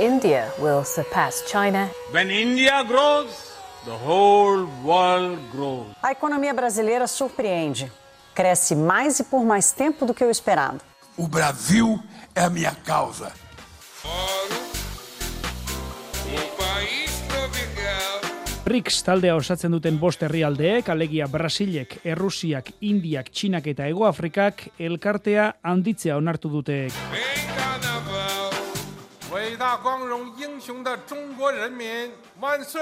[0.00, 1.90] India will surpass China.
[2.10, 3.52] When India grows,
[3.84, 5.92] the whole world grows.
[6.02, 7.92] A economia brasileira surpreende.
[8.34, 10.80] Cresce mais e por mais tempo do que o esperado.
[11.18, 12.00] O Brasil
[12.34, 13.30] é a minha causa.
[18.64, 26.16] BRICS taldea osatzen duten bost herrialdeek, alegia Brasilek, Errusiak, Indiak, Txinak eta Hegoafrikak elkartea handitzea
[26.16, 26.86] onartu dute.
[29.31, 32.81] 伟大光荣英雄的中国人民万岁！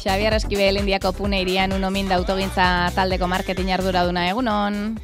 [0.00, 4.98] Xabier Eskibel Indiako Pune irian unomin da autogintza taldeko marketing arduraduna egunon.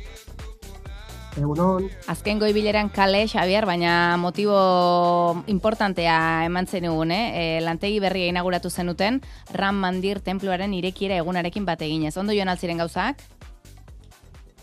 [1.40, 7.26] Egunon, Azken goi bileran kale, Xabier, baina motibo importantea eman zenugun, eh?
[7.31, 9.21] E, lantegi berria inauguratu zenuten,
[9.54, 12.18] Ram Mandir templuaren irekiera egunarekin bat eginez.
[12.18, 13.23] Ondo joan altziren gauzak?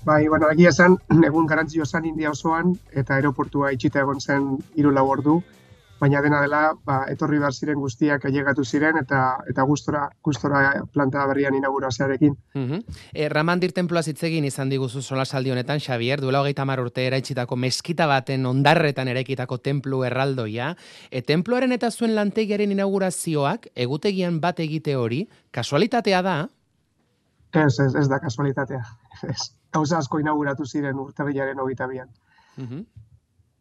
[0.09, 4.93] bai, bueno, egia esan, egun garantzio zen India osoan, eta aeroportua itxita egon zen hiru
[4.95, 5.39] lau ordu,
[6.01, 10.61] baina dena dela, ba, etorri behar ziren guztiak ailegatu ziren, eta eta gustora, gustora
[10.93, 12.37] planta berrian inaugurazioarekin.
[12.55, 12.83] Mhm.
[13.13, 18.07] E, Ramandir tenploa zitzegin izan diguzu solasaldi honetan, Xavier, duela hogeita mar urte eraitsitako meskita
[18.07, 20.75] baten ondarretan eraikitako templu erraldoia.
[21.11, 26.39] E, templuaren eta zuen lantegiaren inaugurazioak, egutegian bat egite hori, kasualitatea da,
[27.53, 28.83] Ez, ez, ez da kasualitatea.
[29.25, 29.53] Ez.
[29.73, 32.09] Gauza asko inauguratu ziren urtarrilaren hogeita bian.
[32.57, 32.83] Mhm.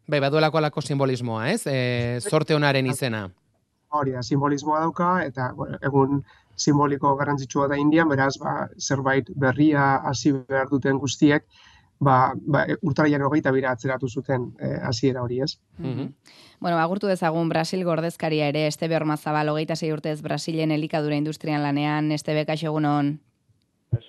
[0.08, 1.66] Bai, baduelako alako simbolismoa, ez?
[1.68, 3.26] E, sorte honaren izena.
[3.92, 6.22] Hori da, simbolismoa dauka, eta bueno, egun
[6.56, 11.44] simboliko garrantzitsua da Indian, beraz, ba, zerbait berria hasi behar duten guztiek,
[12.00, 15.58] ba, ba, urtarrilaren hogeita bira atzeratu zuten eh, hasiera hori, ez?
[15.78, 16.12] Mhm.
[16.60, 22.12] Bueno, agurtu dezagun Brasil gordezkaria ere, Estebe Ormazabal, hogeita sei urtez Brasilen elikadura industrian lanean,
[22.12, 23.18] Estebe kaixo egunon.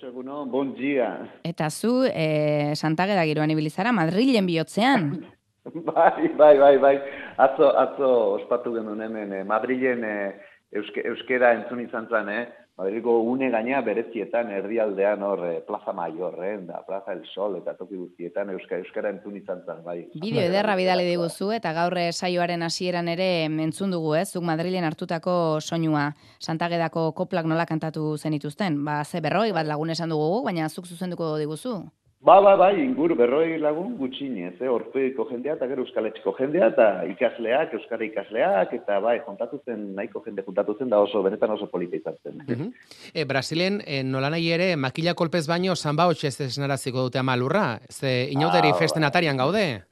[0.00, 1.10] Seguno, bon dia.
[1.44, 5.12] Eta zu, e, Santageda giroan ibilizara, Madrilen bihotzean.
[5.90, 6.94] Bai, bai, bai, bai.
[7.36, 10.30] Atzo, atzo ospatu genuen hemen, eh, Madrilen eh,
[10.72, 12.46] euske, euskera entzun izan zen, eh?
[12.80, 16.56] Madrilgo une gaina berezietan, erdialdean hor, eh, Plaza Mayor, eh?
[16.64, 19.98] da, Plaza El Sol, eta toki guztietan euska, euskara entzun izan zen, bai.
[20.22, 24.30] Bideo ederra bidali diguzu eta gaur eh, saioaren hasieran ere entzun dugu, ez?
[24.32, 28.80] Zuk Madrilen hartutako soinua Santagedako koplak nola kantatu zenituzten.
[28.84, 31.82] Ba, ze berroi bat lagun esan dugu, baina zuk zuzenduko diguzu.
[32.20, 34.68] Ba, ba, bai, inguru berroi lagun gutxinez, eh?
[34.68, 40.20] Orpeiko jendea eta gero euskaletxeko jendea eta ikasleak, euskara ikasleak, eta bai, juntatu zen, nahiko
[40.26, 42.42] jende juntatu zen, da oso, benetan oso polita izan zen.
[42.44, 42.72] Mhm.
[43.14, 47.80] E, Brasilen, e, nola nahi ere, makila kolpez baino, zanba hotxe ez esnaraziko dute amalurra.
[47.88, 49.89] Ze inauteri Ah, festen atarian gaude.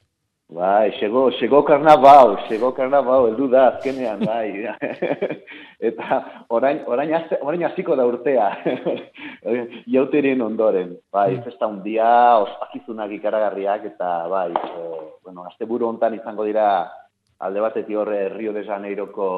[0.51, 4.65] Bai, llegó, llegó karnabau, llegó karnabau, heldu da azkenean, bai.
[5.79, 8.47] Eta orain, orain, azte, orain hasiko da urtea,
[9.93, 10.95] jauterien ondoren.
[11.13, 12.09] Bai, festa hundia,
[12.41, 14.87] ospakizunak ikaragarriak, eta bai, e,
[15.21, 16.65] bueno, asteburu hontan izango dira
[17.45, 19.29] alde batetik horre Rio de Janeiroko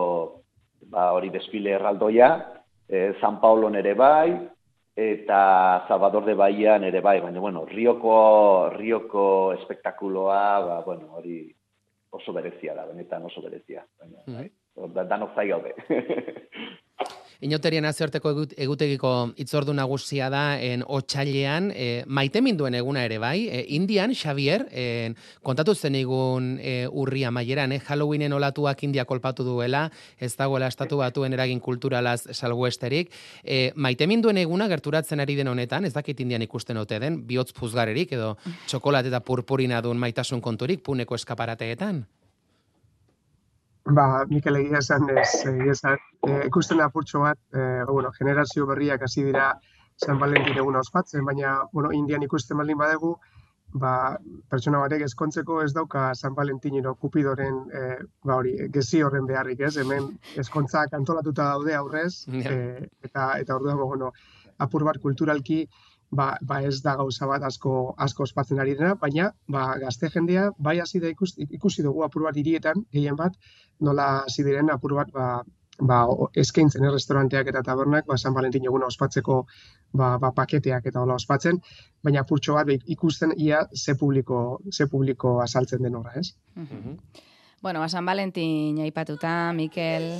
[0.87, 2.31] ba, hori desfile erraldoia,
[2.87, 4.31] e, San Paulon ere bai,
[4.95, 11.45] eta Salvador de Bahian ere bai, baina bueno, Rioko, Rioko espektakuloa, ba, bueno, hori
[12.11, 13.85] oso berezia da, benetan oso berezia.
[13.99, 14.49] Baina, bai,
[14.93, 15.75] da, danok zai gaude.
[17.41, 23.47] Inauterien nazioarteko egut- egutegiko itzordu nagusia da en otxailean, e, maite minduen eguna ere bai,
[23.49, 29.43] e, Indian, Xavier, e, kontatu zen egun e, urria maieran, e, Halloweenen olatuak India kolpatu
[29.43, 29.87] duela,
[30.19, 33.09] ez dagoela estatu batuen eragin kulturalaz salguesterik,
[33.43, 37.53] e, maite minduen eguna gerturatzen ari den honetan, ez dakit Indian ikusten ote den, bihotz
[37.57, 38.35] puzgarerik edo
[38.67, 42.05] txokolat eta purpurina duen maitasun konturik puneko eskaparateetan.
[43.85, 45.97] Ba, Mikel egia esan ez, egia esan,
[46.27, 49.55] e, ikusten apurtxo bat, e, bueno, generazio berriak hasi dira
[49.97, 53.15] San Valentin eguna ospatzen, baina, bueno, Indian ikusten baldin badegu,
[53.81, 54.19] ba,
[54.51, 59.61] pertsona batek ezkontzeko ez dauka San Valentin ino Kupidoren, e, ba hori, gezi horren beharrik,
[59.65, 59.75] ez?
[59.81, 62.51] Hemen ezkontzak antolatuta daude aurrez, Ja.
[62.51, 64.11] e, eta, eta orduan, bueno,
[64.59, 65.65] apur bat kulturalki,
[66.11, 70.49] ba, ba ez da gauza bat asko asko ospatzen ari dena, baina ba, gazte jendea
[70.57, 73.37] bai hasi da ikusi, ikusi dugu apur bat hirietan, gehien bat,
[73.79, 75.27] nola hasi diren apur bat ba,
[75.79, 76.01] ba,
[76.43, 79.41] eskaintzen eh, restauranteak eta tabernak ba, San Valentin eguna ospatzeko
[79.93, 81.61] ba, ba, paketeak eta hola ospatzen,
[82.03, 86.35] baina apurtxo bat ba, ikusten ia ze publiko, ze publiko azaltzen den horra, ez?
[87.61, 90.11] Bueno, ba, San Valentin aipatuta, Mikel...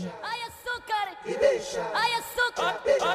[1.26, 1.84] e deixa.
[1.94, 2.74] Ai, açúcar.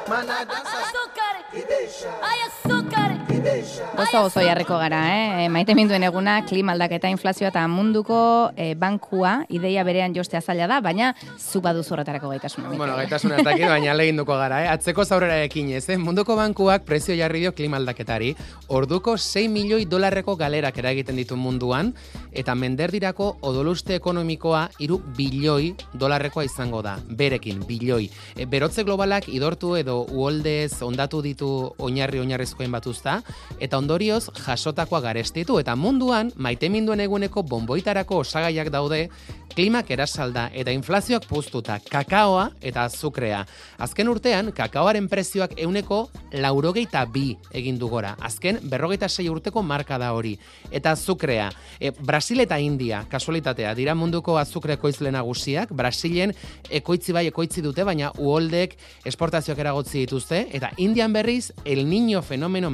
[0.09, 1.26] Maná dança.
[1.57, 1.63] Açúcar.
[1.63, 2.19] E deixa.
[2.23, 3.16] Ai, açúcar.
[3.47, 5.49] Gozo gozo jarriko gara, eh?
[5.53, 8.19] Maite minduen eguna, klima aldaketa, inflazioa eta munduko
[8.59, 12.73] eh, bankua, ideia berean jostea zaila da, baina zu baduzu horretarako gaitasuna.
[12.75, 14.71] Bueno, gaitasuna dakit, baina leginduko gara, eh?
[14.73, 15.99] Atzeko zaurera ekin ez, eh?
[15.99, 18.33] Munduko bankuak prezio jarri dio klima aldaketari,
[18.69, 21.95] orduko 6 milioi dolarreko galerak eragiten ditu munduan,
[22.33, 28.11] eta menderdirako odoluste ekonomikoa iru bilioi dolarrekoa izango da, berekin, bilioi.
[28.35, 33.21] E, berotze globalak idortu edo uoldez ondatu ditu oinarri oinarrizkoen batuzta,
[33.61, 39.09] eta ondorioz jasotakoa garestitu, eta munduan maiteminduen eguneko bonboitarako osagaiak daude,
[39.57, 43.41] klimak erasalda eta inflazioak puztuta, kakaoa eta azukrea.
[43.81, 46.03] Azken urtean, kakaoaren prezioak euneko
[46.37, 48.13] laurogeita bi egin du gora.
[48.21, 50.35] Azken, berrogeita sei urteko marka da hori.
[50.71, 51.49] Eta azukrea.
[51.81, 55.73] E, Brasil eta India, kasualitatea, dira munduko azukre ekoizle nagusiak.
[55.73, 56.35] Brasilen
[56.69, 58.77] ekoitzi bai ekoitzi dute, baina uholdek
[59.09, 60.45] esportazioak eragotzi dituzte.
[60.53, 62.71] Eta Indian berriz, el niño fenomeno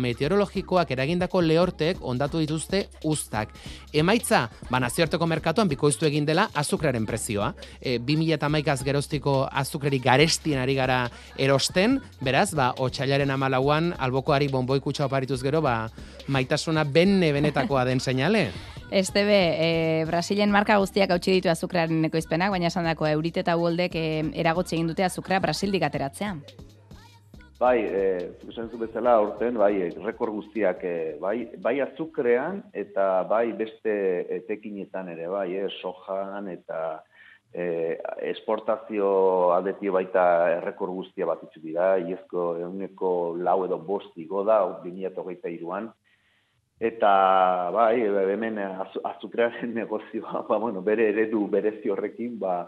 [0.53, 3.49] meteorologikoak eragindako lehortek ondatu dituzte ustak.
[3.93, 7.55] Emaitza, ba nazioarteko merkatuan bikoiztu egin dela azukrearen prezioa.
[7.81, 11.09] E, 2000 eta maikaz geroztiko azukreri garestien ari gara
[11.39, 15.89] erosten, beraz, ba, otxailaren amalauan, albokoari bonboi kutsa oparituz gero, ba,
[16.29, 18.51] maitasuna benne benetakoa den seinale.
[18.93, 23.97] Estebe, e, Brasilen marka guztiak hautsi ditu azukrearen ekoizpenak, baina esan dako eurit eta uoldek
[23.97, 26.37] e, eragotzi egin dute azukrea Brasildik ateratzea.
[27.63, 28.05] Bai, e,
[28.51, 33.95] esan zu bezala aurten, bai, e, rekord guztiak, e, bai, bai azukrean eta bai beste
[34.41, 36.81] etekinetan ere, bai, e, sojan eta
[37.55, 38.01] e,
[38.33, 39.13] esportazio
[39.55, 40.25] aldeti baita
[40.57, 45.91] errekor guztia bat itzu dira, iezko eguneko lau edo bost igo da, 2008an,
[46.91, 47.15] eta
[47.79, 47.95] bai,
[48.35, 52.65] hemen az, azukrearen negozioa, ba, bueno, bere eredu berezi horrekin, ba,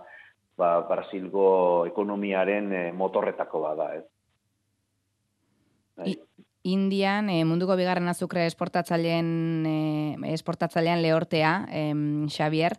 [0.54, 1.48] ba, Brasilgo
[1.90, 4.13] ekonomiaren motorretako bada, ez.
[5.96, 6.18] Bai.
[6.64, 12.78] Indian, e, munduko bigarren azukre esportatzaileen e, esportatzailean lehortea, em, Xavier,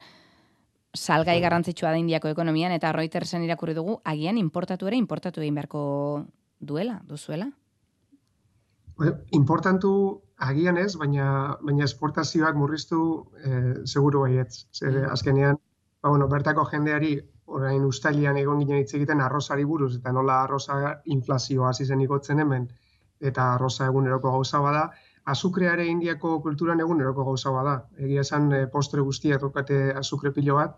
[0.96, 5.84] salgai garrantzitsua da Indiako ekonomian, eta Reutersen irakurri dugu, agian importatu ere importatu egin beharko
[6.60, 7.52] duela, duzuela?
[9.36, 9.92] Importantu
[10.38, 13.00] agian ez, baina, baina esportazioak murriztu
[13.44, 14.66] eh, seguru baietz.
[14.74, 15.60] Zer, azkenean,
[16.02, 20.96] ba, bueno, bertako jendeari orain ustailian egon ginen hitz egiten arrozari buruz, eta nola arroza
[21.06, 22.70] inflazioa hasi zen igotzen hemen,
[23.22, 24.90] eta arroza eguneroko gauza bada,
[25.26, 27.76] azukreare indiako kulturan eguneroko gauza bada.
[27.98, 30.78] Egia esan eh, postre guztiak daukate azukre pilo bat,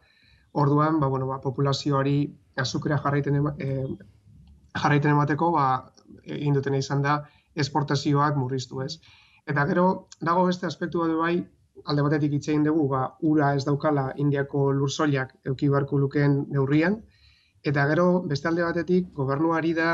[0.53, 2.17] orduan, ba, bueno, ba, populazioari
[2.55, 3.85] azukrea jarraiten, ema, eh,
[4.75, 5.67] jarraiten emateko, ba,
[6.23, 7.19] egin dutena izan da,
[7.55, 8.97] esportazioak murriztu ez.
[9.47, 11.35] Eta gero, dago beste aspektu bat bai,
[11.85, 17.01] alde batetik hitz dugu, ba, ura ez daukala Indiako lurzoiak euki beharko lukeen neurrian,
[17.63, 19.91] eta gero, beste alde batetik, gobernuari da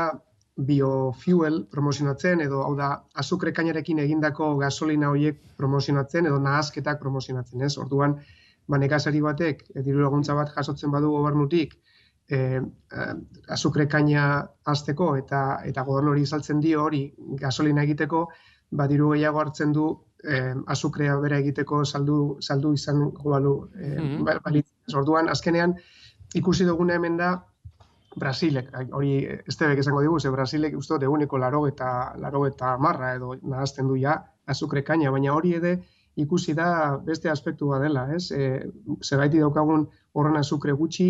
[0.56, 7.72] biofuel promozionatzen, edo hau da, azukre kainarekin egindako gasolina horiek promozionatzen, edo nahazketak promozionatzen, ez?
[7.78, 8.18] Orduan,
[8.68, 11.74] ba, nekazari batek, e, diru laguntza bat jasotzen badu gobernutik,
[12.30, 13.06] e, e,
[13.52, 14.28] azukre kaina
[14.64, 17.02] azteko eta eta gobernu hori saltzen dio hori
[17.40, 18.28] gasolina egiteko,
[18.70, 19.88] ba, diru gehiago hartzen du
[20.24, 24.22] eh, azukrea bera egiteko saldu, saldu izan balu eh, Mhm.
[24.24, 24.70] ba- balitz.
[24.96, 25.74] Orduan, azkenean,
[26.34, 27.44] ikusi duguna hemen da,
[28.16, 32.76] Brasilek, hori ez tebek esango digu, ze Brasilek uste dut eguneko laro eta, laro eta
[32.78, 35.76] marra edo nahazten du ja azukre kaina, baina hori ere
[36.16, 38.30] ikusi da beste aspektu bat dela, ez?
[38.30, 38.70] E,
[39.02, 41.08] Zergaiti daukagun horren azukre gutxi,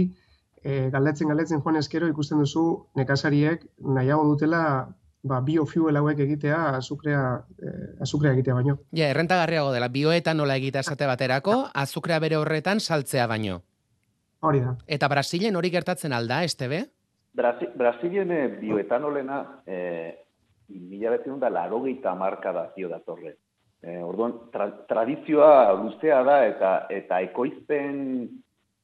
[0.62, 2.64] e, galdetzen galdetzen joan eskero ikusten duzu
[2.96, 4.62] nekazariek nahiago dutela
[5.24, 7.22] ba, biofuel hauek egitea azukrea,
[7.58, 8.78] eh, azukrea egitea baino.
[8.92, 13.62] Ja, errentagarriago dela, bioetanola egitea esate baterako, azukrea bere horretan saltzea baino.
[14.44, 14.76] Hori da.
[14.86, 16.84] Eta Brasilen hori gertatzen alda, estebe?
[17.34, 20.14] Brasi, Brasilien eh, bioetanolena eh,
[20.68, 23.36] mila betzen da larogeita marka da zio datorre.
[23.84, 27.98] Eh, orduan, tra, tradizioa luzea da eta eta ekoizpen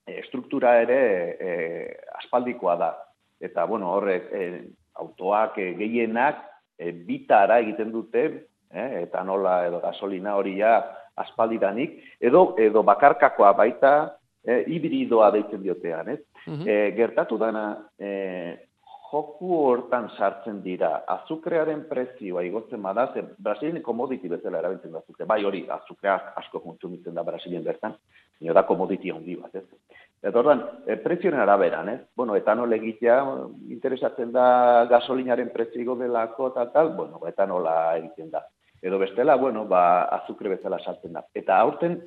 [0.05, 1.01] eh, estruktura ere
[1.39, 2.91] eh, aspaldikoa da.
[3.41, 4.61] Eta, bueno, horrek, eh,
[5.01, 6.43] autoak eh, gehienak
[6.77, 8.27] eh, bitara egiten dute,
[8.71, 10.75] eh, etanola edo gasolina hori ja
[11.21, 13.95] aspaldidanik, edo, edo bakarkakoa baita
[14.45, 16.21] eh, hibridoa deitzen diotean, ez?
[16.47, 17.65] E, gertatu dana,
[17.99, 18.71] e,
[19.11, 25.27] joku hortan sartzen dira, azukrearen prezioa igotzen bada, ze Brasilien komoditi bezala erabiltzen da azukre.
[25.27, 27.97] Bai hori, azukreak asko kontsumitzen da Brasilien bertan,
[28.41, 29.65] nio da komoditi handi bat, ez?
[30.23, 32.01] Eta orduan, e, prezioen araberan, ez?
[32.17, 33.19] Bueno, etanol egitea,
[33.73, 38.45] interesatzen da gasolinaren prezio delako eta tal, bueno, etanola egiten da.
[38.81, 39.83] Edo bestela, bueno, ba,
[40.21, 41.25] azukre bezala sartzen da.
[41.35, 41.99] Eta aurten,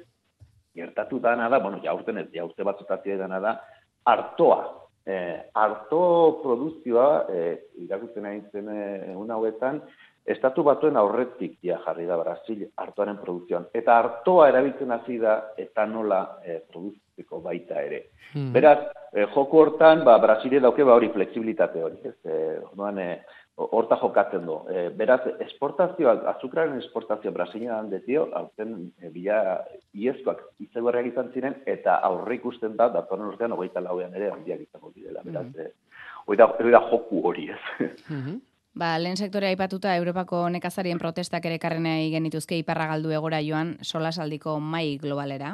[0.74, 3.58] gertatu dana da, bueno, jaurten ez, jaurte batzutatzea dana da,
[4.06, 4.62] artoa.
[5.06, 9.82] Eh, arto produzioa, eh, irakutzen hain zen eh, egun hauetan,
[10.24, 13.66] Estatu batuen aurretik ja jarri da Brasil hartuaren produkzioan.
[13.76, 18.00] Eta hartoa erabiltzen hasi da etanola e, produziko baita ere.
[18.32, 18.54] Hmm.
[18.56, 18.78] Beraz,
[19.12, 22.00] e, joko hortan, ba, Brasile dauke ba hori fleksibilitate hori.
[22.08, 22.38] Ez, e,
[22.70, 23.10] orduan, e,
[23.56, 24.58] horta jokatzen du.
[24.70, 29.60] E, beraz, esportazioa, azukraren esportazioa Brasilean dezio, hauten e, bila
[29.94, 34.92] iezkoak itzegorreak izan ziren, eta aurre ikusten da, datorren urtean, hogeita lauean ere, handiak izango
[34.96, 35.22] direla.
[35.24, 36.34] Beraz, mm -hmm.
[36.34, 37.62] e, da, joku hori ez.
[38.10, 38.42] Mm
[38.74, 44.60] Ba, lehen sektorea aipatuta Europako nekazarien protestak ere karrenei genituzke iparra galdu egora joan solasaldiko
[44.60, 45.54] mai globalera.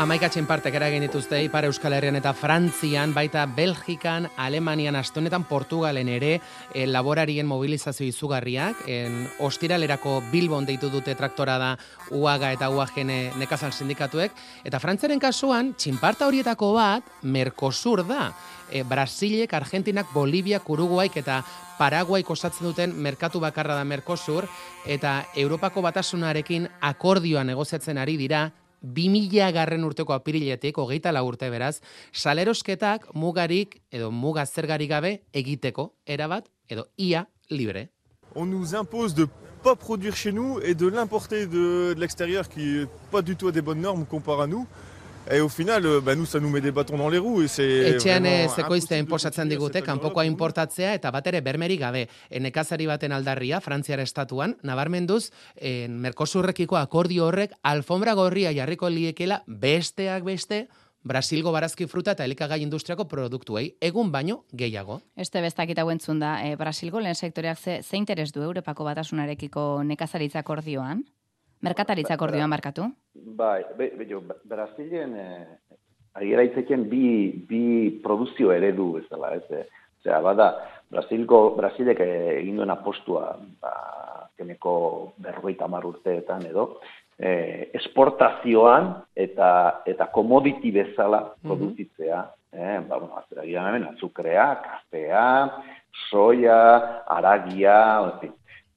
[0.00, 6.30] Amaikatzen partek eragin dituzte Ipar Euskal Herrian eta Frantzian, baita Belgikan, Alemanian, Astonetan, Portugalen ere
[6.72, 8.80] e, laborarien mobilizazio izugarriak.
[8.88, 11.68] En, ostiralerako Bilbon deitu dute traktora da
[12.16, 14.32] UAGA eta UAGN nekazal sindikatuek.
[14.64, 18.30] Eta Frantziaren kasuan, txinparta horietako bat, Mercosur da.
[18.72, 21.42] E, Brasilek, Argentinak, Bolivia, Uruguaik eta
[21.76, 24.48] Paraguai kosatzen duten merkatu bakarra da Mercosur,
[24.84, 28.46] eta Europako batasunarekin akordioa negoziatzen ari dira,
[28.82, 31.80] 2000 garren urteko apiriletik, hogeita la urte beraz,
[32.12, 37.88] salerosketak mugarik edo muga zergari gabe egiteko, erabat edo ia libre.
[38.34, 39.26] On nous impose de
[39.62, 43.48] pas produire chez nous et de l'importer de, de l'extérieur qui est pas du tout
[43.48, 44.66] à des bonnes normes comparé à nous.
[45.28, 47.42] Et au final, euh, bah, nous, ça nous met des bâtons dans les roues.
[47.42, 52.06] Et c'est Etxean zekoizte inposatzen digute, kanpoko importatzea eta bat ere bermeri gabe.
[52.30, 60.24] Nekazari baten aldarria, Frantziara estatuan, nabarmenduz, en Merkosurrekiko akordio horrek, alfombra gorria jarriko liekela besteak
[60.24, 60.66] beste,
[61.02, 65.00] Brasilgo barazki fruta eta elikagai industriako produktuei egun baino gehiago.
[65.16, 65.84] Este bestak eta
[66.18, 71.04] da, e, Brasilgo lehen sektoreak ze, ze interes du Europako batasunarekiko nekazaritza akordioan?
[71.60, 72.86] Merkataritza akordioa markatu?
[73.36, 75.76] Bai, be, be, jo, Brasilen eh,
[76.16, 77.04] agiera itzeken bi,
[77.48, 77.62] bi
[78.04, 79.44] produzio eredu ez dela, ez?
[79.50, 79.66] Eh?
[80.00, 80.48] Osea, bada,
[80.90, 83.74] Brasilko, Brasilek eh, egin duen apostua, ba,
[84.40, 84.72] keneko
[85.20, 86.70] berrogeita mar urteetan edo,
[87.20, 89.50] eh, esportazioan eta
[89.86, 91.46] eta komoditi bezala mhm.
[91.46, 92.76] produzitzea, mm -hmm.
[92.76, 95.26] eh, ba, bueno, azera hemen, azukrea, kafea,
[96.08, 96.60] soia,
[97.06, 97.78] aragia,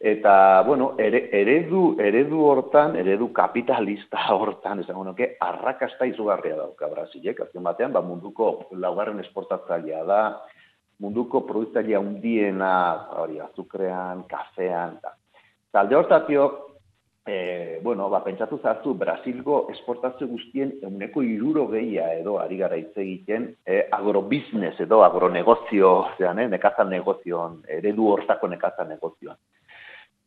[0.03, 7.39] Eta, bueno, ere, eredu, eredu hortan, eredu kapitalista hortan, esango nuke, arrakasta izugarria dauka Brasilek,
[7.45, 8.49] azken batean, ba, munduko
[8.83, 10.17] laugarren esportatzailea da,
[10.99, 12.73] munduko produztailea undiena,
[13.21, 15.15] hori, azukrean, kafean, da.
[15.71, 16.49] Talde hortatio,
[17.23, 22.91] e, bueno, ba, pentsatu zartu, Brasilgo esportazio guztien euneko iruro gehia edo, ari gara hitz
[22.97, 29.39] egiten, e, agrobiznes edo agronegozio, zean, eh, nekazan negozioan, eredu hortako nekazan negozioan.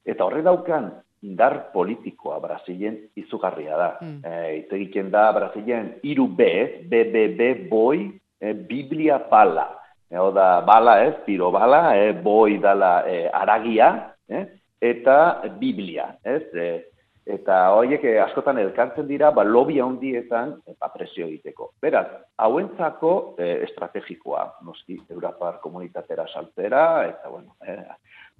[0.06, 0.90] Eta horre daukan,
[1.26, 3.88] indar politikoa Brasilen izugarria da.
[4.00, 4.20] Mm.
[4.22, 6.48] E, egiten da Brasilen iru B,
[6.90, 8.10] B, B, B, boi,
[8.40, 9.68] e, Biblia bala.
[10.10, 13.94] E, oda, bala ez, piro bala, e, boi dala e, aragia,
[14.28, 14.44] e,
[14.92, 15.16] eta
[15.58, 16.44] Biblia, ez?
[16.54, 16.68] E,
[17.26, 21.72] eta horiek askotan elkartzen dira, ba, lobby handietan e, ba, presio egiteko.
[21.82, 22.06] Beraz,
[22.38, 27.80] hauentzako e, estrategikoa, noski, Europar komunitatera saltzera, eta bueno, e,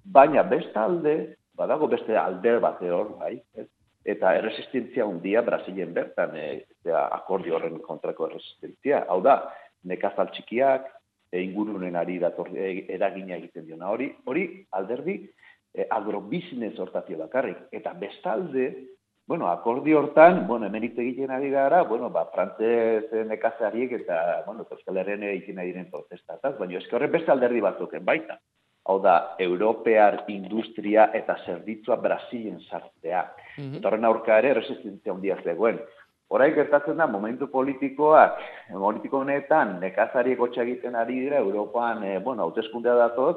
[0.07, 1.17] baina bestalde,
[1.57, 3.69] badago beste alder bat hor, bai, ez?
[4.07, 9.03] eta erresistentzia handia Brasilen bertan, e, akordio horren kontrako erresistentzia.
[9.11, 9.41] Hau da,
[9.91, 10.87] nekazal txikiak,
[11.33, 14.47] e, ingurunen ari dator, e, eragina egiten diona hori, hori
[14.79, 15.19] alderdi
[15.75, 17.67] e, agrobizines hortatio bakarrik.
[17.75, 18.69] Eta bestalde,
[19.27, 24.69] bueno, akordio hortan, bueno, hemen hitz egiten ari gara, bueno, ba, frantzez nekazariek eta, bueno,
[24.71, 28.39] Euskal Herren egiten ari diren protestataz, baina eski horren beste alderdi batzuken baita
[28.87, 33.23] hau da, europear industria eta zerbitzua Brasilen sartzea.
[33.59, 33.77] Mm -hmm.
[33.79, 35.81] Eta horren aurka ere, resistentzia handia zegoen.
[36.29, 38.39] Horai gertatzen da, momentu politikoak,
[38.73, 43.37] politiko honetan, nekazari gotxa egiten ari dira, Europan, e, bueno, hauteskundea datoz,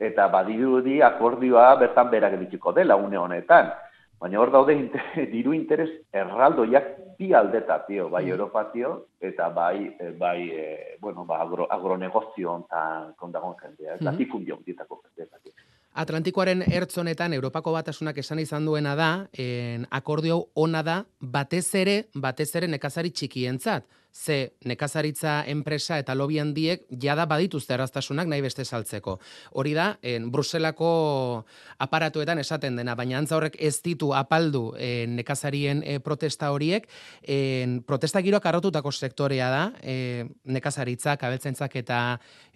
[0.00, 3.70] eta badirudi akordioa bertan berak editiko dela une honetan.
[4.20, 5.02] Baina hor daude inter,
[5.34, 8.32] diru interes erraldoiak bi aldetatio, bai mm.
[8.32, 10.66] Europatio eta bai, eh, bai e,
[11.00, 14.64] bueno, ba, agro, agronegozio ontan kondagoen jendea, mm -hmm.
[14.64, 15.52] ditako jendea.
[15.96, 22.54] Atlantikoaren ertzonetan Europako batasunak esan izan duena da, en, akordio ona da, batez ere, batez
[22.56, 23.84] ere nekazari txikientzat
[24.16, 29.18] ze nekazaritza enpresa eta lobby handiek jada badituzte arrastasunak nahi beste saltzeko.
[29.52, 31.44] Hori da, en, Bruselako
[31.84, 36.88] aparatuetan esaten dena, baina antza horrek ez ditu apaldu en, nekazarien e, protesta horiek,
[37.22, 42.00] en, protesta giroak arrotutako sektorea da, e, nekazaritza, kabeltzentzak eta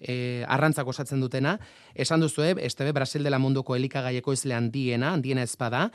[0.01, 1.59] e, arrantzak osatzen dutena,
[1.95, 5.91] esan duzu, este be, Brasil dela munduko elikagaieko izle handiena, handiena ezpada,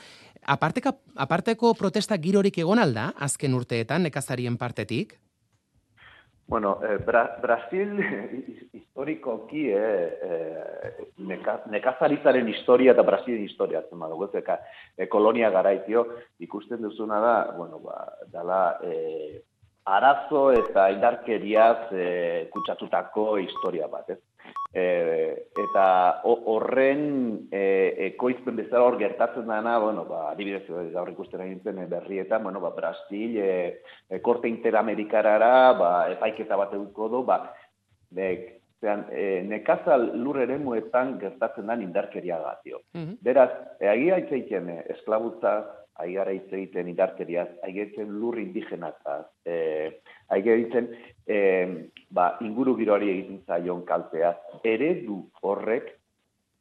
[0.46, 5.16] Aparteko, aparteko protesta girorik egon alda, azken urteetan, nekazarien partetik?
[6.48, 7.98] Bueno, eh, Bra Brasil
[8.74, 16.06] historikoki eh, eh, neka, nekazaritzaren historia eta Brasilien historia zen badu, eh, kolonia garaitio
[16.40, 19.42] ikusten duzuna da, bueno, ba, dala eh,
[19.86, 24.20] arazo eta indarkeriaz eh, kutsatutako historia bat, ez?
[24.76, 25.86] E, eta
[26.28, 27.62] horren e,
[28.10, 33.38] ekoizpen bezala hor gertatzen dana, bueno, ba, adibidez, gaur ikusten egin berrietan, bueno, ba, Brasil,
[33.40, 33.54] e,
[34.10, 37.40] e, korte interamerikarara, ba, epaiketa bat eduko du, ba,
[38.20, 38.50] nek,
[38.84, 42.84] zean, e, nekazal lur ere muetan gertatzen den indarkeria gatio.
[42.94, 45.56] Mm Beraz, e, agia itzeiten esklabutza,
[46.04, 50.02] aigara hitz egiten indarkeriaz, aigetzen lur indigenataz, e,
[50.36, 50.92] aigetzen
[51.28, 55.90] e, ba, inguru giroari egiten zaion kaltea, eredu horrek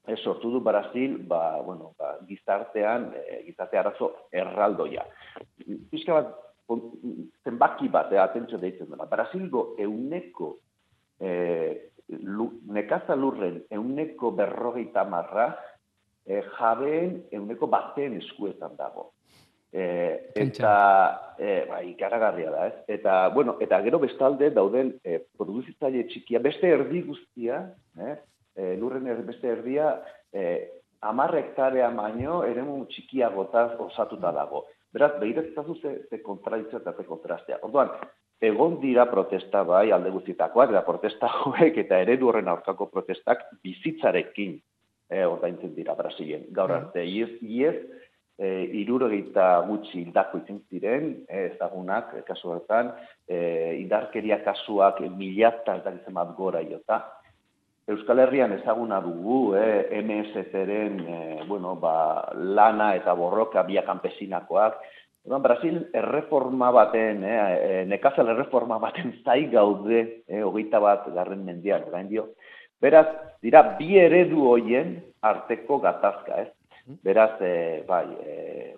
[0.07, 5.05] e, sortu du Brasil ba, bueno, ba, gizartean, e, gizarte arazo erraldoia.
[5.91, 6.33] Pizka bat,
[7.45, 10.57] zenbaki bat, e, atentzio deitzen dela, Brasilgo euneko
[11.21, 11.91] e,
[12.25, 15.53] lu, nekaza lurren euneko berrogeita marra,
[16.25, 19.13] e, jabeen euneko baten eskuetan dago.
[19.75, 19.85] E,
[20.39, 20.75] eta
[21.35, 22.77] e, bai, ikaragarria da, ez?
[22.95, 27.59] Eta, bueno, eta gero bestalde dauden e, produzitzaile txikia, beste erdi guztia,
[27.99, 28.15] eh?
[28.55, 29.97] e, lurren erdi, beste erdia,
[30.31, 30.45] e,
[31.03, 32.63] amar hektarea baino, ere
[32.95, 34.65] txikia gotaz osatuta dago.
[34.95, 37.59] Beraz, behiratzen ze, ze kontraditzio eta ze kontrastea.
[37.67, 37.91] Orduan,
[38.41, 44.61] egon dira protesta bai, alde guztitakoak, eta protesta joek eta eredu horren aurkako protestak bizitzarekin
[45.11, 46.47] eh, ordaintzen dira Brasilien.
[46.55, 47.77] Gaur arte, iez, iez,
[48.39, 48.51] e,
[48.83, 52.93] irurogeita gutxi hildako izin ziren, e, ezagunak, e, kasu hartan,
[53.29, 57.03] e, indarkeria kasuak miliazta ez dakitzen bat gora iota.
[57.89, 61.95] Euskal Herrian ezaguna dugu, e, MSZ-ren, e, bueno, ba,
[62.35, 64.81] lana eta borroka bia kanpesinakoak,
[65.25, 71.87] Edan, Brasil erreforma baten, eh, nekazal erreforma baten zai gaude, eh, hogeita bat garren mendian,
[71.89, 72.29] orain dio.
[72.81, 73.07] Beraz,
[73.41, 76.51] dira, bi eredu hoien arteko gatazka, ez?
[76.87, 78.77] Beraz, e, bai, e,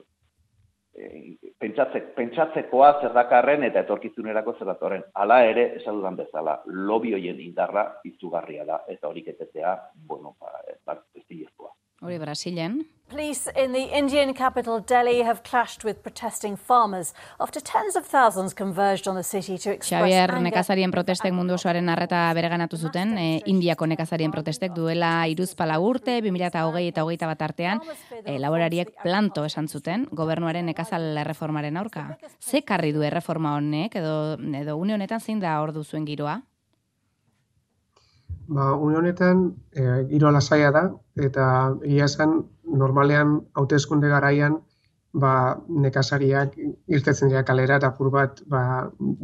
[0.95, 5.03] e, pentsatzekoa zer dakarren eta etorkizunerako zer datorren.
[5.15, 9.75] Hala ere, esadudan bezala, lobby hoien indarra izugarria da, eta hori ketetea,
[10.07, 10.53] bueno, ba,
[10.87, 11.27] ba, ez
[12.03, 12.85] Hori Brasilen.
[13.09, 18.53] Police in the Indian capital Delhi have clashed with protesting farmers after tens of thousands
[18.53, 23.29] converged on the city to express Xavier, nekazarien protestek mundu osoaren arreta bereganatu zuten, e,
[23.47, 27.81] Indiako nekazarien protestek duela iruzpala urte, 2008 eta hogeita bat artean,
[28.25, 32.09] e, laborariek planto esan zuten, gobernuaren nekazal erreformaren aurka.
[32.43, 36.41] Ze karri du erreforma honek, edo, edo une honetan zein da ordu zuen giroa?
[38.49, 40.85] Ba, une honetan, e, giro lasaia da,
[41.29, 41.47] eta
[41.85, 44.61] ia esan, normalean hauteskunde garaian
[45.13, 45.33] ba,
[45.87, 46.55] nekazariak
[46.87, 48.63] irtetzen dira kalera eta apur bat ba,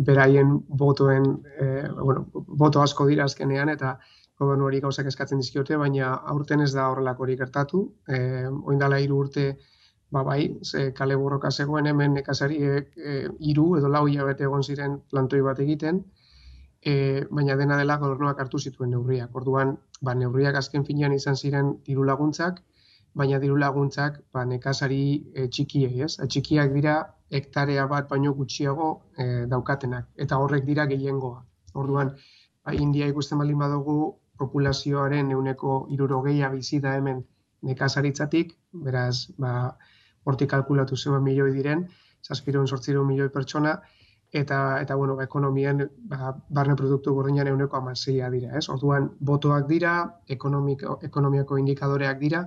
[0.09, 1.69] beraien botoen, e,
[2.01, 3.99] bueno, boto asko dira azkenean eta
[4.41, 7.85] gobernu hori gauzak eskatzen dizkiote, baina aurten ez da horrelako hori gertatu.
[8.09, 9.47] E, oindala hiru urte
[10.11, 13.21] ba, bai, ze kale borroka zegoen hemen nekazariek e,
[13.53, 16.03] iru edo lau hilabete egon ziren plantoi bat egiten,
[16.83, 19.35] e, baina dena dela gobernuak hartu zituen neurriak.
[19.41, 22.61] Orduan, ba, neurriak azken finean izan ziren diru laguntzak,
[23.15, 25.03] baina diru laguntzak ba, nekazari
[25.35, 26.17] e, txikiei, ez?
[26.19, 26.97] E, txikiak dira
[27.31, 31.45] hektarea bat baino gutxiago e, daukatenak, eta horrek dira gehiengoa.
[31.85, 32.15] Orduan,
[32.65, 33.99] ba, India ikusten baldin badugu
[34.43, 37.23] populazioaren euneko irurogeia bizi da hemen
[37.63, 39.77] nekazaritzatik, beraz, ba,
[40.27, 41.87] hortik kalkulatu zen milioi diren,
[42.27, 43.77] zazpiron sortziron milioi pertsona,
[44.33, 48.69] eta, eta bueno, ba, ekonomian, ba, barne produktu gordinan euneko amazeia dira, ez?
[48.73, 49.97] Orduan, botoak dira,
[50.29, 52.47] ekonomiako indikadoreak dira,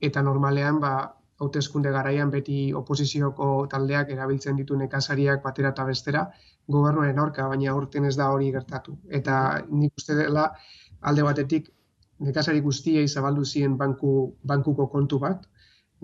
[0.00, 0.92] eta normalean ba
[1.40, 6.24] hauteskunde garaian beti oposizioko taldeak erabiltzen ditu nekazariak batera eta bestera
[6.68, 9.36] gobernuaren aurka baina aurten ez da hori gertatu eta
[9.70, 10.50] nik uste dela
[11.00, 11.70] alde batetik
[12.28, 15.46] nekazari guztiei zabaldu zien banku, bankuko kontu bat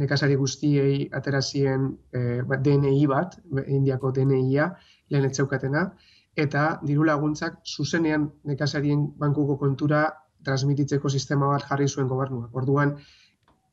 [0.00, 3.36] nekazari guztiei atera zien e, DNI bat
[3.66, 4.70] Indiako DNIa
[5.10, 5.90] lehen etzeukatena
[6.36, 10.04] eta diru laguntzak zuzenean nekazarien bankuko kontura
[10.44, 12.54] transmititzeko sistema bat jarri zuen gobernuak.
[12.54, 12.92] Orduan,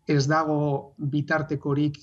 [0.08, 0.58] ez dago
[0.98, 2.00] bitartekorik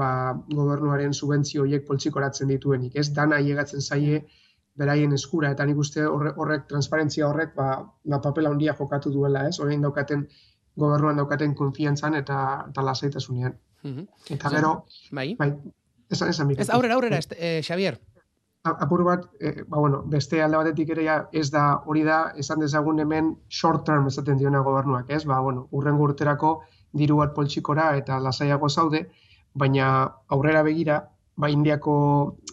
[0.00, 0.10] ba,
[0.48, 2.96] gobernuaren subentzio horiek poltsikoratzen dituenik.
[2.96, 4.22] Ez dana hiegatzen zaie
[4.78, 7.70] beraien eskura, eta nik uste horrek, horrek transparentzia horrek, ba,
[8.04, 9.58] ba papela handia jokatu duela, ez?
[9.60, 10.26] Horrein daukaten,
[10.78, 12.38] gobernuan daukaten konfiantzan eta,
[12.70, 13.58] eta lasaitasunean.
[13.86, 14.72] Mm Eta gero,
[15.14, 15.52] bai, bai
[16.10, 17.98] esan esan Ez aurrera, aurrera, eh, Xavier.
[18.84, 22.60] Apur bat, eh, ba, bueno, beste alde batetik ere ja, ez da hori da, esan
[22.60, 25.24] dezagun hemen short term esaten diona gobernuak, ez?
[25.24, 26.52] Ba, bueno, urren urterako,
[26.92, 29.08] diru bat poltsikora eta lasaiago zaude,
[29.54, 29.88] baina
[30.28, 31.02] aurrera begira,
[31.38, 31.94] ba indiako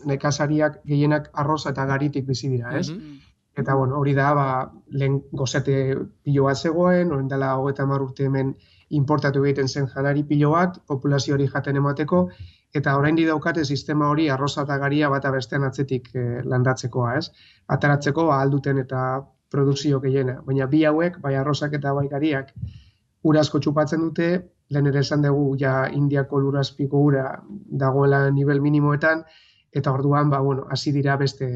[0.06, 2.90] nekazariak gehienak arroza eta garitik bizi dira, ez?
[2.92, 3.22] Mm
[3.56, 4.48] Eta, bueno, hori da, ba,
[4.92, 8.54] lehen gozete pilo bat zegoen, horren dela hogeta urte hemen
[8.90, 12.30] importatu egiten zen janari pilo bat, populazio hori jaten emateko,
[12.76, 17.30] eta orain daukate sistema hori arroza eta garia bata bestean atzetik eh, landatzekoa, ez?
[17.68, 19.02] Ataratzeko ba, alduten eta
[19.52, 20.42] produkzio gehiena.
[20.46, 22.52] Baina bi hauek, bai arrozak eta bai gariak,
[23.24, 24.30] urasko txupatzen dute,
[24.70, 27.26] lehen ere esan dugu ja indiako lurazpiko ura
[27.86, 29.24] dagoela nivel minimoetan,
[29.72, 31.50] eta orduan, ba, bueno, hasi dira beste,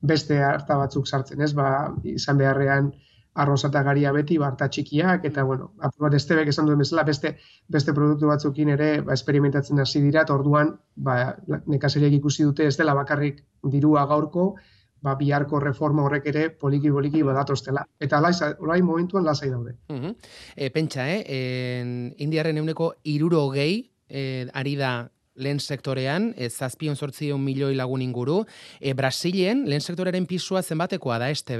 [0.00, 1.52] beste harta batzuk sartzen, ez?
[1.54, 1.70] Ba,
[2.16, 2.92] izan beharrean
[3.34, 7.36] arroza eta garia beti, ba, harta txikiak, eta, bueno, apur estebek esan duen bezala, beste,
[7.68, 12.76] beste produktu batzukin ere, ba, esperimentatzen hasi dira, eta orduan, ba, nekazeriak ikusi dute, ez
[12.80, 14.54] dela bakarrik dirua gaurko,
[15.00, 17.86] ba, biharko reforma horrek ere poliki-poliki badatoztela.
[18.00, 18.20] Eta
[18.58, 19.76] orain momentuan lasai daude.
[19.88, 20.12] Uh
[20.56, 21.24] e, pentsa, eh?
[21.26, 28.02] En, Indiaren euneko iruro gehi, e, ari da lehen sektorean, e, zazpion sortzion milioi lagun
[28.02, 28.44] inguru.
[28.80, 31.56] E, Brasilien, lehen sektorearen pisua zenbatekoa da, este?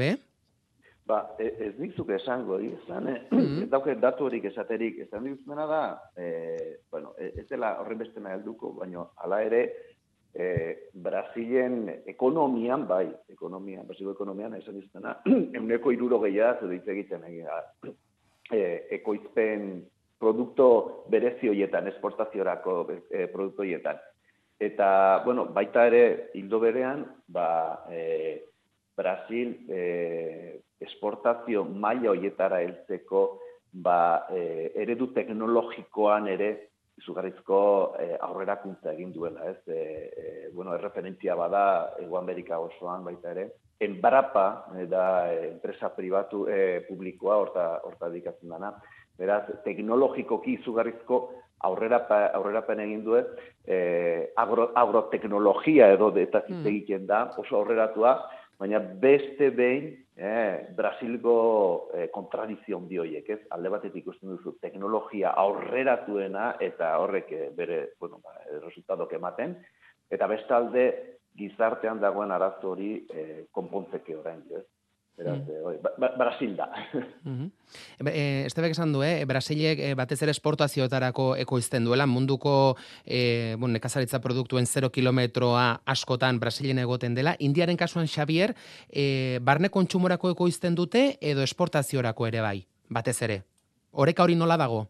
[1.11, 3.20] Ba, e, ez dizuk esango, izan, eh?
[3.31, 3.62] mm -hmm.
[3.64, 8.73] ez dauke datu esaterik, ez da, e, bueno, e, ez dela horren beste nahi alduko,
[8.73, 9.73] baina hala ere,
[10.35, 17.46] e, Brasilen ekonomian, bai, ekonomian, Brasilgo ekonomian, esan iztena, euneko iruro gehiago ditz egiten egin,
[18.53, 19.85] e, ekoizpen
[20.18, 23.99] produkto berezioietan, esportaziorako e, produktoietan.
[24.61, 28.50] Eta, bueno, baita ere, hildo berean, ba, e,
[28.96, 33.22] Brasil e, esportazio maila hoietara heltzeko
[33.72, 36.50] ba, e, eredu teknologikoan ere
[37.00, 37.61] izugarrizko
[37.98, 39.61] e, aurrerakuntza egin duela, ez?
[39.68, 41.64] E, e, bueno, erreferentzia bada
[42.03, 43.46] Ego Amerika osoan baita ere.
[43.81, 48.74] Enbarapa e, da enpresa pribatu e, publikoa horta horta dikatzen dana.
[49.20, 51.22] Beraz, teknologikoki izugarrizko
[51.68, 52.00] aurrera
[52.35, 56.66] aurrerapen egin du eh agro, agroteknologia edo eta mm.
[56.66, 58.14] egiten da, oso aurreratua,
[58.61, 59.88] baina beste behin
[60.20, 61.37] eh, Brasilgo
[61.96, 63.40] eh, kontradizion bioiek, ez?
[63.57, 69.57] Alde batetik ikusten duzu teknologia aurreratuena eta horrek eh, bere, bueno, ba, resultadok ematen,
[70.12, 70.85] eta bestalde
[71.40, 74.66] gizartean dagoen arazo hori eh, konpontzeke orain, ez?
[75.21, 75.51] Beraz, mm.
[75.51, 76.71] Eh, ba, ba, Brasil da.
[77.25, 78.09] Mm -hmm.
[78.09, 79.25] e, Estebek esan du, eh?
[79.27, 86.41] Brasilek e, batez ere esportazioetarako ekoizten duela, munduko e, bon, nekazaritza produktuen 0 kilometroa askotan
[86.41, 87.37] Brasilien egoten dela.
[87.39, 88.55] Indiaren kasuan, Xavier,
[88.89, 93.43] e, barne kontsumorako ekoizten dute edo esportaziorako ere bai, batez ere.
[93.93, 94.89] Horeka hori nola dago?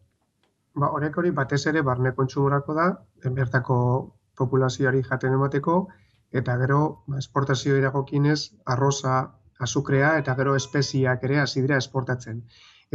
[0.74, 2.86] Ba, horeka hori batez ere barne kontsumorako da,
[3.24, 5.88] enbertako populazioari jaten emateko,
[6.30, 12.42] eta gero, ba, esportazio iragokinez, arroza, azukrea eta gero espeziak ere hasi dira esportatzen.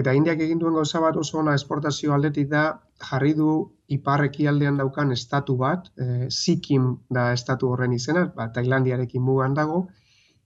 [0.02, 2.64] Eta Indiak egin duen gauza bat oso ona esportazio aldetik da
[3.10, 3.52] jarri du
[3.98, 9.86] ipar ekialdean daukan estatu bat, e, Sikim da estatu horren izena, ba, Tailandiarekin mugan dago,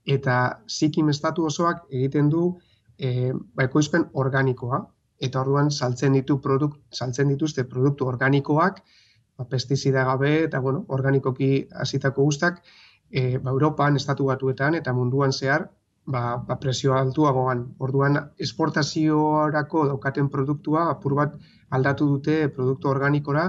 [0.05, 0.35] eta
[0.67, 2.43] Sikim estatu osoak egiten du
[2.97, 4.83] e, ba, ekoizpen organikoa,
[5.29, 8.83] eta orduan saltzen ditu produkt, saltzen dituzte produktu organikoak,
[9.37, 12.61] ba, pestizida gabe eta bueno, organikoki hasitako guztak,
[13.09, 15.71] e, ba, Europan, estatu batuetan eta munduan zehar
[16.15, 17.63] ba, ba presio altuagoan.
[17.85, 21.37] Orduan, esportaziorako daukaten produktua apur bat
[21.77, 23.45] aldatu dute produktu organikora,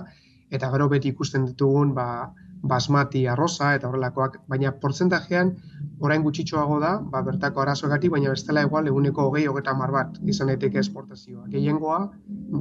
[0.51, 2.07] eta gero beti ikusten ditugun ba,
[2.73, 5.55] basmati arroza eta horrelakoak, baina portzentajean
[6.05, 10.53] orain gutxitxoago da, ba, bertako arazoagatik, baina bestela igual eguneko hogei hogeta mar bat izan
[10.53, 11.47] daiteke esportazioa.
[11.55, 12.01] Gehiengoa,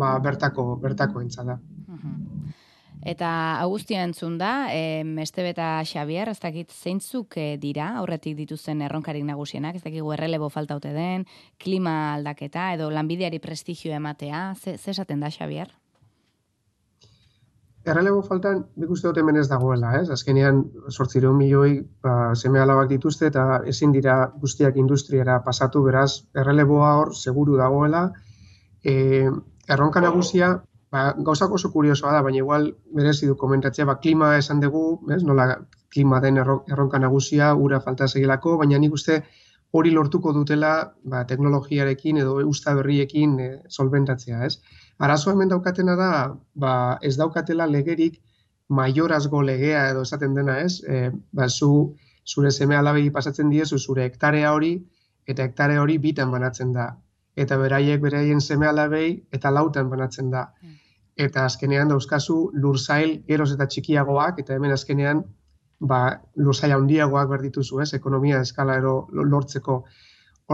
[0.03, 1.59] ba, bertako, bertako entzada.
[2.99, 9.23] Eta Agustia entzun da, e, Estebeta Xavier, ez dakit zeintzuk e, dira, aurretik dituzen erronkarik
[9.23, 11.25] nagusienak, ez dakit errelebo falta ote den,
[11.57, 15.71] klima aldaketa, edo lanbideari prestigio ematea, ze, ze esaten da Xavier?
[17.87, 20.09] Errelebo faltan, nik uste dut hemen ez dagoela, ez?
[20.11, 26.97] Azkenean, sortzireun milioi, ba, seme alabak dituzte, eta ezin dira guztiak industriara pasatu, beraz, erreleboa
[26.99, 28.09] hor, seguru dagoela.
[28.83, 29.29] E,
[29.71, 30.57] erronka nagusia,
[30.91, 35.21] ba, gauzak oso kuriosoa da, baina igual merezi du komentatzea, ba, klima esan dugu, ez,
[35.23, 35.49] nola
[35.93, 39.21] klima den erronka nagusia, ura falta segilako, baina nik uste
[39.71, 40.73] hori lortuko dutela
[41.03, 44.57] ba, teknologiarekin edo usta berriekin e, solventatzea, ez.
[44.97, 46.11] Arazo hemen daukatena da,
[46.55, 48.19] ba, ez daukatela legerik
[48.69, 54.05] maiorazgo legea edo esaten dena, ez, e, ba, zu, zure seme alabei pasatzen diezu zure
[54.09, 54.73] hektarea hori,
[55.29, 56.89] eta hektare hori bitan banatzen da.
[57.39, 60.49] Eta beraiek beraien seme alabei eta lautan banatzen da.
[60.61, 60.77] Mm
[61.19, 65.23] eta azkenean dauzkazu lurzail geroz eta txikiagoak, eta hemen azkenean
[65.91, 65.99] ba,
[66.45, 68.93] lurzail handiagoak berdituzu, ez, ekonomia eskala ero
[69.33, 69.81] lortzeko.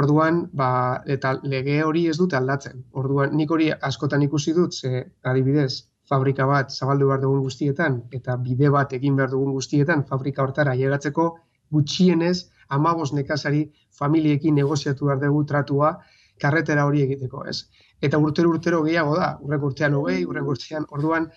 [0.02, 0.70] Orduan, ba,
[1.16, 2.82] eta lege hori ez dute aldatzen.
[3.02, 8.36] Orduan, nik hori askotan ikusi dut, ze adibidez, fabrika bat zabaldu behar dugun guztietan, eta
[8.48, 11.30] bide bat egin behar dugun guztietan, fabrika hortara llegatzeko,
[11.72, 13.64] gutxienez amabos nekazari
[14.00, 15.96] familiekin negoziatu behar dugu tratua
[16.42, 17.66] karretera hori egiteko, ez?
[18.04, 21.30] Eta urtero urtero gehiago da, urrek urtean hogei, urrek urtean, orduan,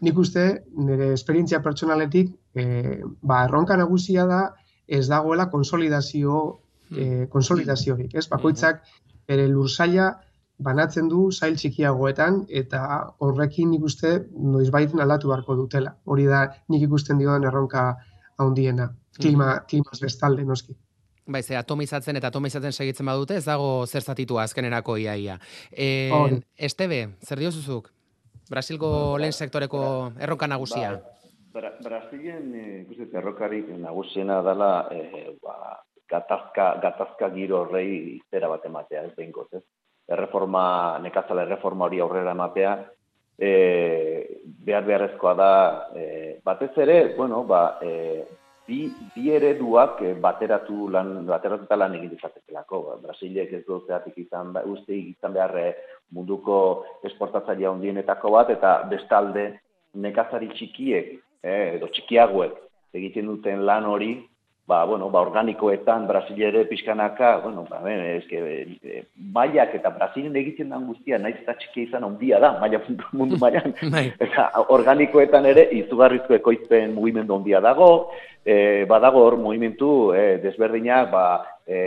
[0.00, 2.64] nik uste, nire esperientzia pertsonaletik, e,
[3.22, 4.40] ba, erronka nagusia da,
[4.88, 6.40] ez dagoela konsolidazio,
[6.90, 8.26] e, konsolidaziorik, ez?
[8.32, 8.82] Bakoitzak,
[9.30, 10.10] bere lursaia,
[10.60, 12.80] banatzen du zail txikiagoetan eta
[13.24, 14.12] horrekin nik uste
[14.54, 15.94] noizbaiten aldatu beharko dutela.
[16.04, 17.86] Hori da nik ikusten dioan erronka
[18.44, 18.90] handiena.
[19.20, 20.76] Klima, mm klimaz bestalde noski.
[21.26, 25.38] Bai, ze atomizatzen eta atomizatzen segitzen badute, ez dago zer zatitu azkenerako iaia.
[25.70, 26.28] E, oh.
[26.56, 27.90] Estebe, zer diozuzuk?
[28.50, 29.82] Brasilgo ba, lehen sektoreko
[30.18, 30.96] erronka nagusia.
[31.54, 32.50] Ba, Brasilen,
[32.84, 35.78] ikusten, errokarik nagusiena dela, e, ba,
[36.10, 39.62] gatazka, gatazka giro horrei izera bat ematea, ez behin ez?
[40.10, 42.72] erreforma, nekazala erreforma hori aurrera ematea,
[43.38, 43.50] e,
[44.66, 45.52] behar beharrezkoa da,
[45.94, 48.24] e, batez ere, bueno, ba, e,
[48.70, 48.80] bi,
[49.14, 52.82] bi ereduak e, bateratu lan, bateratu lan egin dezaketelako.
[52.86, 55.56] Ba, Brasilek ez duzeatik izan, ba, uste izan behar
[56.14, 56.56] munduko
[57.10, 59.46] esportatzailea hondienetako bat, eta bestalde
[59.94, 62.58] nekazari txikiek, e, edo txikiagoek,
[62.94, 64.14] egiten duten lan hori,
[64.70, 68.38] ba, bueno, ba, organikoetan Brasilere pixkanaka, bueno, ba, eske,
[68.78, 69.02] e,
[69.34, 72.78] baiak eta Brasilen egiten den guztia, naiz eta txikia izan ondia da, maia
[73.12, 74.06] mundu maian, bai.
[74.28, 77.90] eta organikoetan ere, izugarrizko ekoizpen mugimendu ondia dago,
[78.46, 81.26] e, badago hor mugimendu e, desberdinak, ba,
[81.66, 81.80] e,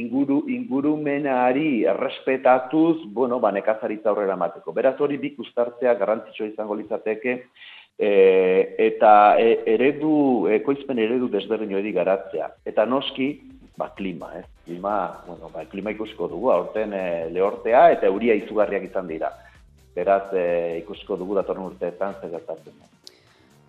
[0.00, 4.72] inguru, ingurumenari errespetatuz, bueno, ba, nekazaritza aurrera mateko.
[4.76, 7.42] Beraz hori bik ustartzea garrantzitsua izango litzateke,
[7.98, 12.52] e, eta e, eredu, ekoizpen eredu desberdin hori garatzea.
[12.64, 13.32] Eta noski,
[13.76, 14.46] ba, klima, ez?
[14.64, 14.94] Klima,
[15.26, 19.32] bueno, ba, klima ikusiko dugu, aurten e, lehortea eta euria izugarriak izan dira.
[19.96, 22.78] Beraz, e, ikusiko dugu datorren urteetan zer gertatzen.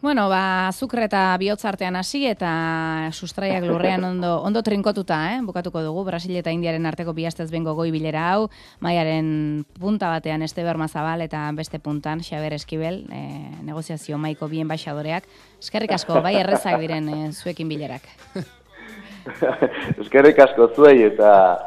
[0.01, 5.41] Bueno, ba, azukre eta bihotzartean hasi eta sustraiak lurrean ondo, ondo trinkotuta, eh?
[5.43, 8.47] bukatuko dugu, Brasil eta Indiaren arteko bihaztez bengo goi bilera hau,
[8.79, 15.25] maiaren punta batean este zabal eta beste puntan, Xaber Eskibel, eh, negoziazio maiko bien baixadoreak.
[15.59, 18.03] Eskerrik asko, bai errezak diren eh, zuekin bilerak.
[20.01, 21.59] Eskerrik asko zuei eta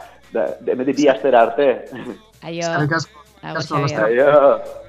[0.61, 1.85] demedi bi astera arte.
[2.43, 2.65] Aio.
[2.65, 3.19] Eskerrik asko.
[3.43, 4.07] Aio.
[4.07, 4.82] Aio.